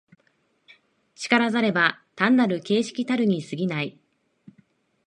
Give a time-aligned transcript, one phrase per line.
[1.13, 3.99] 然らざれば単なる形式たるに過ぎない。